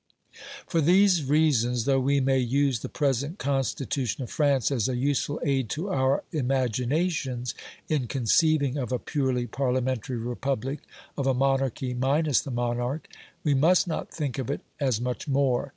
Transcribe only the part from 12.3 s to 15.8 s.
the monarch, we must not think of it as much more.